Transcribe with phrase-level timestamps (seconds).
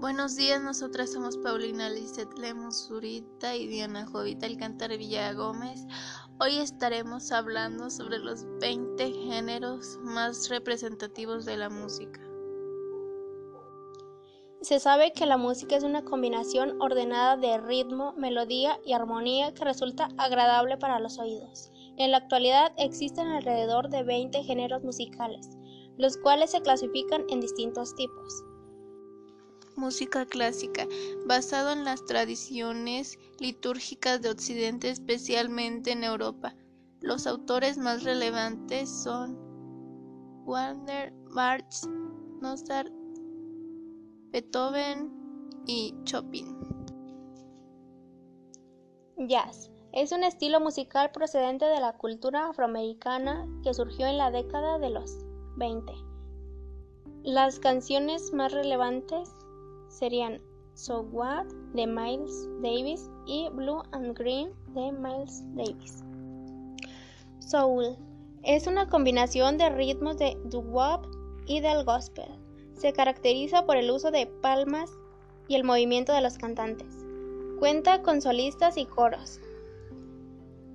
[0.00, 5.84] Buenos días, nosotras somos Paulina Lizeth Lemos Zurita y Diana Jovita Alcántara Villa Gómez.
[6.40, 12.18] Hoy estaremos hablando sobre los 20 géneros más representativos de la música.
[14.62, 19.66] Se sabe que la música es una combinación ordenada de ritmo, melodía y armonía que
[19.66, 21.70] resulta agradable para los oídos.
[21.98, 25.46] En la actualidad existen alrededor de 20 géneros musicales,
[25.98, 28.44] los cuales se clasifican en distintos tipos
[29.76, 30.86] música clásica,
[31.26, 36.54] basado en las tradiciones litúrgicas de Occidente, especialmente en Europa.
[37.00, 39.38] Los autores más relevantes son
[40.44, 41.64] Wagner, Bach,
[42.40, 42.92] Mozart,
[44.32, 45.12] Beethoven
[45.66, 46.56] y Chopin.
[49.16, 54.78] Jazz es un estilo musical procedente de la cultura afroamericana que surgió en la década
[54.78, 55.18] de los
[55.56, 55.92] 20.
[57.22, 59.30] Las canciones más relevantes
[59.90, 60.40] serían
[60.74, 66.02] So What de Miles Davis y Blue and Green de Miles Davis.
[67.40, 67.96] Soul
[68.42, 71.06] es una combinación de ritmos de doo-wop
[71.46, 72.28] y del gospel.
[72.74, 74.90] Se caracteriza por el uso de palmas
[75.48, 77.04] y el movimiento de los cantantes.
[77.58, 79.40] Cuenta con solistas y coros.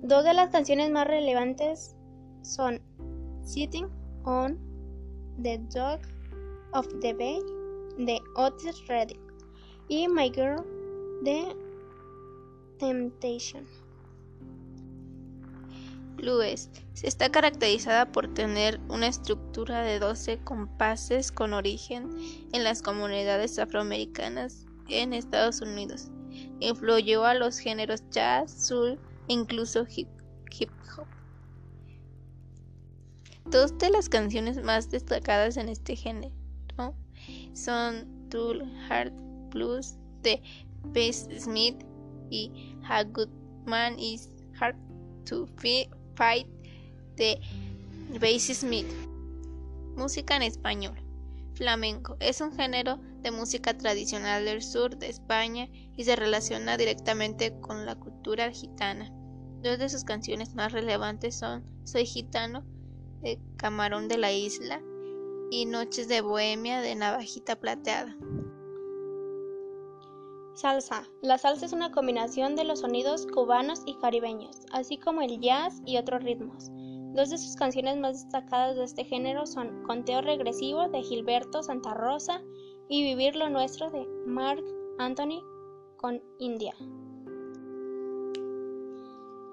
[0.02, 1.96] Dos de las canciones más relevantes
[2.42, 2.80] son
[3.42, 3.88] Sitting
[4.24, 4.58] on
[5.42, 6.00] the Dog
[6.72, 7.40] of the Bay
[7.98, 9.20] de Otis Redding
[9.88, 10.64] y My Girl
[11.22, 11.56] de
[12.78, 13.66] Temptation.
[16.16, 16.70] Blues
[17.02, 22.10] está caracterizada por tener una estructura de 12 compases con origen
[22.52, 26.10] en las comunidades afroamericanas en Estados Unidos.
[26.60, 30.08] Influyó a los géneros jazz, soul e incluso hip
[30.96, 31.06] hop.
[33.46, 36.34] Dos de las canciones más destacadas en este género
[37.56, 39.12] son Tool Hard
[39.50, 40.42] Blues de
[40.84, 41.76] Bass Smith
[42.30, 43.30] y A Good
[43.64, 44.30] Man Is
[44.60, 44.76] Hard
[45.24, 45.46] to
[46.14, 46.46] Fight
[47.16, 47.40] de
[48.20, 48.86] Bass Smith.
[49.96, 51.02] Música en español.
[51.54, 57.58] Flamenco es un género de música tradicional del sur de España y se relaciona directamente
[57.60, 59.10] con la cultura gitana.
[59.62, 62.64] Dos de sus canciones más relevantes son Soy gitano
[63.22, 64.82] de Camarón de la Isla
[65.50, 68.16] y Noches de Bohemia de Navajita Plateada.
[70.54, 71.08] Salsa.
[71.20, 75.82] La salsa es una combinación de los sonidos cubanos y caribeños, así como el jazz
[75.84, 76.70] y otros ritmos.
[77.14, 81.94] Dos de sus canciones más destacadas de este género son Conteo Regresivo de Gilberto Santa
[81.94, 82.42] Rosa
[82.88, 84.64] y Vivir lo Nuestro de Mark
[84.98, 85.42] Anthony
[85.96, 86.74] con India.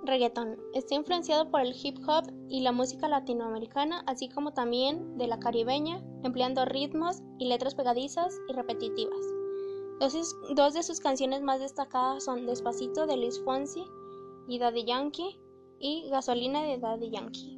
[0.06, 0.58] Reggaeton.
[0.74, 5.40] Está influenciado por el hip hop y la música latinoamericana, así como también de la
[5.40, 9.26] caribeña, empleando ritmos y letras pegadizas y repetitivas.
[10.00, 13.86] Dos, de sus canciones más destacadas son Despacito de Luis Fonsi
[14.50, 15.40] y Daddy Yankee
[15.80, 17.58] y Gasolina de Daddy Yankee.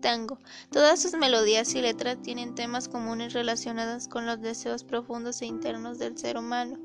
[0.00, 0.38] Tango.
[0.70, 5.98] Todas sus melodías y letras tienen temas comunes relacionados con los deseos profundos e internos
[5.98, 6.78] del ser humano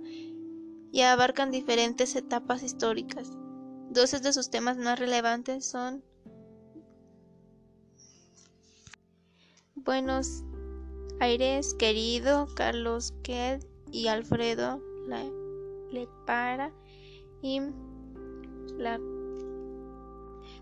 [0.92, 3.38] y abarcan diferentes etapas históricas.
[3.94, 6.04] Dos de sus temas más relevantes son
[9.76, 10.44] Buenos
[11.20, 14.82] Aires, querido Carlos Ked y Alfredo
[15.92, 16.74] Lepara
[17.44, 17.62] y
[18.80, 19.00] la,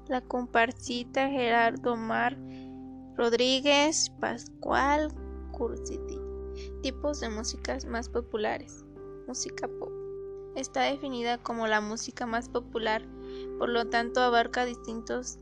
[0.09, 2.37] la comparsita Gerardo Mar
[3.15, 5.07] Rodríguez Pascual
[5.53, 6.19] Cursiti.
[6.83, 8.83] Tipos de músicas más populares.
[9.25, 10.00] Música pop.
[10.55, 13.03] Está definida como la música más popular
[13.57, 15.37] por lo tanto abarca distintos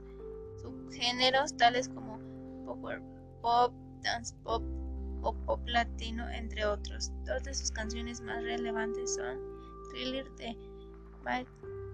[0.62, 2.20] subgéneros tales como
[2.66, 3.02] power
[3.42, 4.62] pop, dance pop
[5.22, 7.12] o pop latino, entre otros.
[7.26, 9.40] Dos de sus canciones más relevantes son
[9.92, 10.58] Thriller de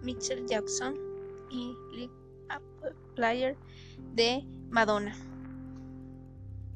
[0.02, 0.96] Mitchell Jackson
[1.50, 2.12] y Lick
[2.56, 3.56] Up Player
[4.14, 5.16] de Madonna.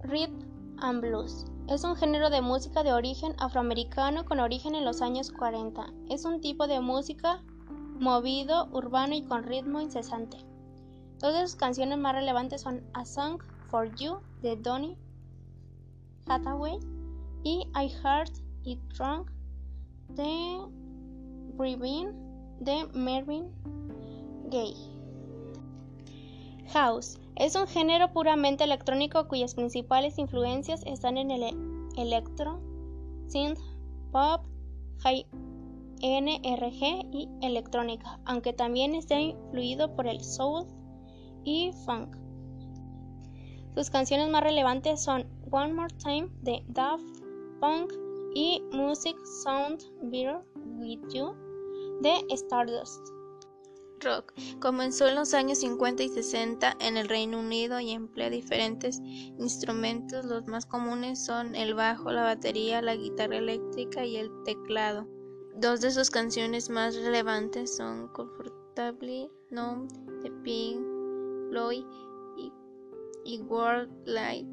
[0.03, 0.39] Rhythm
[0.79, 5.31] and Blues es un género de música de origen afroamericano con origen en los años
[5.31, 5.93] 40.
[6.09, 7.43] Es un tipo de música
[7.99, 10.37] movido, urbano y con ritmo incesante.
[11.19, 13.39] Dos de sus canciones más relevantes son A Song
[13.69, 14.97] for You de Donny
[16.27, 16.79] Hathaway
[17.43, 18.31] y I Heart
[18.63, 19.29] It Drunk
[20.09, 20.65] de
[21.55, 22.13] Breathing
[22.61, 23.51] de Marvin
[24.49, 24.98] Gaye.
[26.73, 31.43] House es un género puramente electrónico cuyas principales influencias están en el
[31.97, 32.61] electro,
[33.27, 33.59] synth,
[34.11, 34.45] pop,
[34.99, 35.25] high
[36.01, 40.65] NRG y electrónica, aunque también está influido por el soul
[41.43, 42.15] y funk.
[43.75, 47.03] Sus canciones más relevantes son One More Time de Daft
[47.59, 47.93] Punk
[48.33, 50.41] y Music Sound Better
[50.77, 51.33] With You
[52.01, 53.18] de Stardust.
[54.01, 58.99] Rock comenzó en los años 50 y 60 en el Reino Unido y emplea diferentes
[59.37, 60.25] instrumentos.
[60.25, 65.07] Los más comunes son el bajo, la batería, la guitarra eléctrica y el teclado.
[65.55, 69.91] Dos de sus canciones más relevantes son Comfortably Numb
[70.23, 70.79] de Pink
[71.49, 71.83] Floyd
[73.25, 74.47] y, World Light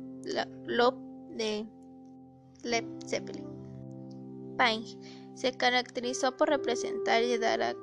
[0.66, 0.96] Love
[1.37, 1.66] de
[2.62, 3.46] Led Zeppelin.
[4.58, 4.84] Pine
[5.34, 7.75] se caracterizó por representar y dar a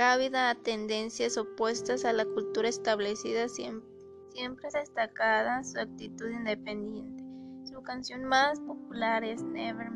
[0.00, 3.86] cabida a tendencias opuestas a la cultura establecida, siempre,
[4.30, 7.22] siempre destacada su actitud independiente.
[7.70, 9.90] Su canción más popular es Never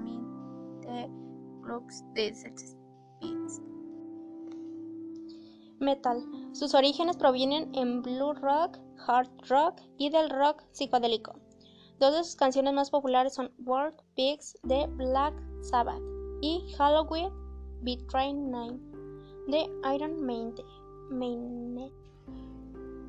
[0.83, 1.09] de
[2.13, 2.77] de Sex
[5.81, 6.23] Metal.
[6.53, 11.41] Sus orígenes provienen en blue rock, hard rock y del rock psicodélico.
[11.99, 16.03] Dos de sus canciones más populares son World Pigs de Black Sabbath
[16.43, 17.33] y Halloween
[18.11, 18.94] Train 9
[19.47, 21.93] de Iron Maiden.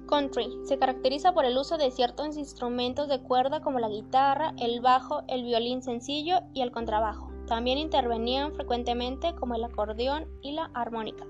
[0.07, 4.81] Country se caracteriza por el uso de ciertos instrumentos de cuerda como la guitarra, el
[4.81, 7.31] bajo, el violín sencillo y el contrabajo.
[7.47, 11.25] También intervenían frecuentemente como el acordeón y la armónica.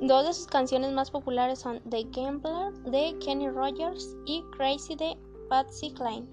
[0.00, 5.16] Dos de sus canciones más populares son The Gambler de Kenny Rogers y Crazy de
[5.48, 6.26] Patsy Cline.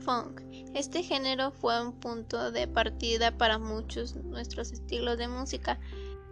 [0.00, 0.40] Funk.
[0.74, 5.78] Este género fue un punto de partida para muchos nuestros estilos de música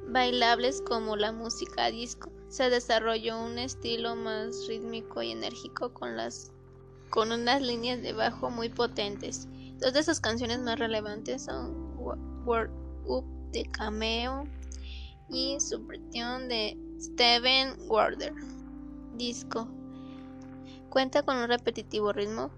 [0.09, 2.31] bailables como la música disco.
[2.49, 6.53] Se desarrolló un estilo más rítmico y enérgico con las
[7.11, 9.49] con unas líneas de bajo muy potentes.
[9.79, 11.97] Dos de sus canciones más relevantes son
[12.45, 12.71] World
[13.07, 14.45] Up de Cameo
[15.31, 18.35] y Subversion de Steven Warder.
[19.15, 19.69] Disco.
[20.91, 22.51] Cuenta con un repetitivo ritmo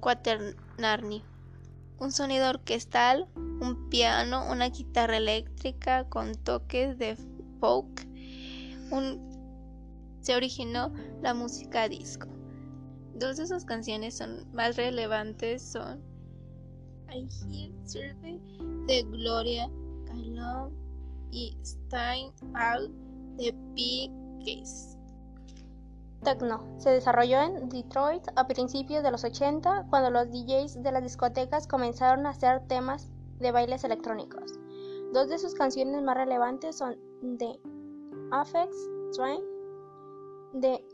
[0.00, 1.22] cuaternarni,
[2.00, 7.16] un sonido orquestal, un piano, una guitarra eléctrica con toques de
[7.60, 8.06] folk.
[10.20, 10.92] se originó
[11.22, 12.26] la música disco.
[13.14, 16.00] Dos de sus canciones son más relevantes son
[17.12, 18.40] I Hear Survey
[18.86, 19.68] de Gloria
[20.06, 20.72] Gaynor
[21.30, 22.90] y Stein Out
[23.36, 24.10] de Big
[24.44, 24.99] Case.
[26.22, 31.02] Techno se desarrolló en Detroit a principios de los 80 cuando los DJs de las
[31.02, 34.52] discotecas comenzaron a hacer temas de bailes electrónicos.
[35.12, 36.96] Dos de sus canciones más relevantes son
[37.38, 37.58] The
[38.32, 38.76] Affects
[39.16, 39.42] Train,
[40.60, 40.84] The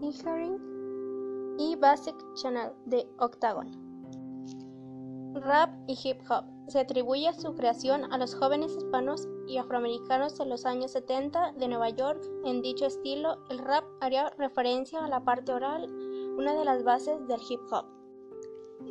[0.00, 3.90] Hearing y Basic Channel de Octagon.
[5.34, 6.44] Rap y hip hop.
[6.66, 11.66] Se atribuye su creación a los jóvenes hispanos y afroamericanos de los años 70 de
[11.66, 12.22] Nueva York.
[12.44, 15.90] En dicho estilo, el rap haría referencia a la parte oral,
[16.38, 17.84] una de las bases del hip hop.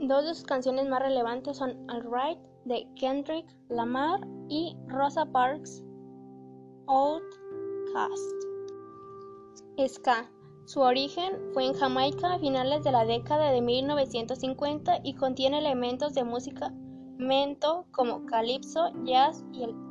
[0.01, 4.19] Dos de sus canciones más relevantes son Alright de Kendrick Lamar
[4.49, 5.81] y Rosa Parks
[6.87, 8.35] Outcast.
[9.87, 10.29] Ska
[10.65, 16.13] su origen fue en Jamaica a finales de la década de 1950 y contiene elementos
[16.13, 16.71] de música
[17.17, 19.88] mento como calypso, jazz y el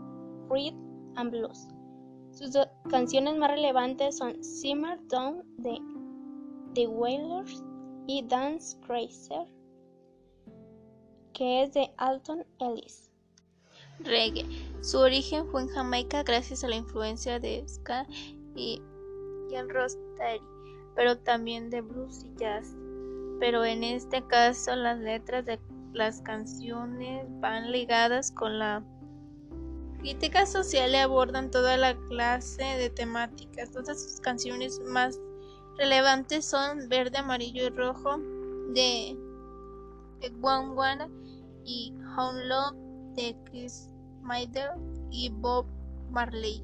[0.51, 0.77] rhythm
[1.17, 1.69] and blues.
[2.31, 2.57] Sus
[2.89, 5.81] canciones más relevantes son Simmer Down de
[6.75, 7.65] The Wailers
[8.07, 9.47] y Dance Crazer,
[11.33, 13.11] que es de Alton Ellis.
[14.01, 14.47] Reggae.
[14.81, 18.07] Su origen fue en Jamaica gracias a la influencia de ska
[18.55, 18.81] y,
[19.53, 20.59] el rocksteady
[20.99, 22.75] pero también de blues y jazz.
[23.39, 25.61] Pero en este caso las letras de
[25.93, 28.83] las canciones van ligadas con la
[29.99, 33.73] crítica social y abordan toda la clase de temáticas.
[33.73, 35.19] Todas sus canciones más
[35.77, 38.19] relevantes son Verde, Amarillo y Rojo
[38.75, 39.17] de
[40.43, 41.09] One
[41.65, 42.77] y Home Love
[43.15, 43.89] de Chris
[44.23, 44.71] Mader
[45.11, 45.67] y Bob
[46.11, 46.63] Marley.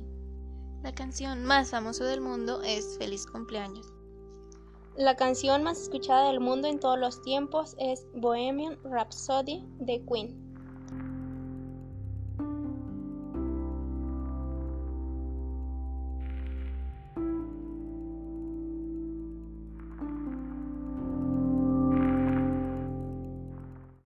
[0.82, 3.86] La canción más famosa del mundo es Feliz cumpleaños.
[4.96, 10.43] La canción más escuchada del mundo en todos los tiempos es Bohemian Rhapsody de Queen.